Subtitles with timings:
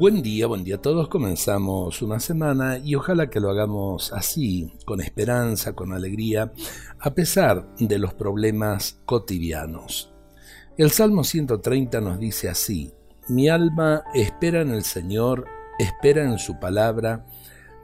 [0.00, 1.08] Buen día, buen día a todos.
[1.08, 6.54] Comenzamos una semana y ojalá que lo hagamos así, con esperanza, con alegría,
[6.98, 10.10] a pesar de los problemas cotidianos.
[10.78, 12.94] El Salmo 130 nos dice así,
[13.28, 15.44] Mi alma espera en el Señor,
[15.78, 17.26] espera en su palabra,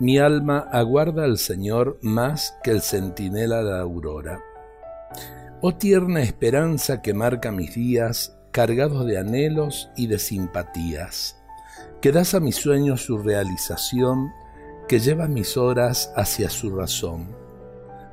[0.00, 4.40] mi alma aguarda al Señor más que el centinela de la aurora.
[5.60, 11.36] Oh tierna esperanza que marca mis días, cargados de anhelos y de simpatías
[12.00, 14.32] que das a mis sueños su realización,
[14.88, 17.34] que lleva mis horas hacia su razón.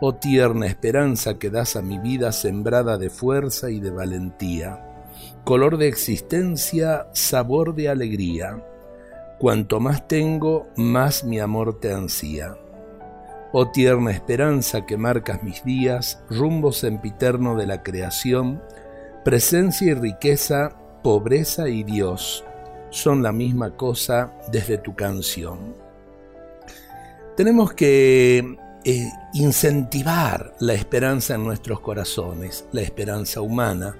[0.00, 4.84] Oh tierna esperanza que das a mi vida sembrada de fuerza y de valentía,
[5.44, 8.62] color de existencia, sabor de alegría.
[9.38, 12.56] Cuanto más tengo, más mi amor te ansía.
[13.52, 18.62] Oh tierna esperanza que marcas mis días, rumbo sempiterno de la creación,
[19.24, 22.44] presencia y riqueza, pobreza y Dios,
[22.96, 25.74] son la misma cosa desde tu canción.
[27.36, 33.96] Tenemos que eh, incentivar la esperanza en nuestros corazones, la esperanza humana,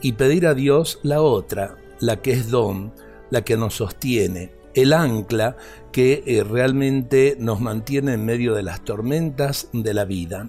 [0.00, 2.94] y pedir a Dios la otra, la que es don,
[3.30, 5.56] la que nos sostiene, el ancla
[5.92, 10.48] que eh, realmente nos mantiene en medio de las tormentas de la vida.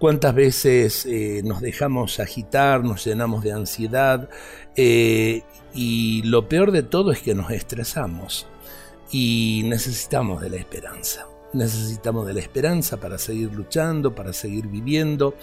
[0.00, 4.30] ¿Cuántas veces eh, nos dejamos agitar, nos llenamos de ansiedad
[4.74, 5.42] eh,
[5.74, 8.46] y lo peor de todo es que nos estresamos
[9.12, 11.26] y necesitamos de la esperanza?
[11.52, 15.34] Necesitamos de la esperanza para seguir luchando, para seguir viviendo,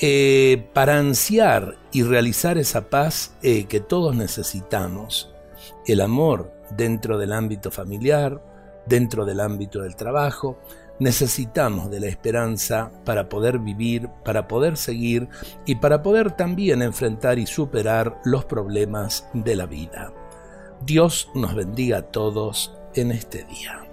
[0.00, 5.30] eh, para ansiar y realizar esa paz que todos necesitamos.
[5.86, 8.42] El amor dentro del ámbito familiar,
[8.86, 10.58] dentro del ámbito del trabajo,
[11.00, 15.28] necesitamos de la esperanza para poder vivir, para poder seguir
[15.66, 20.12] y para poder también enfrentar y superar los problemas de la vida.
[20.82, 23.89] Dios nos bendiga a todos en este día.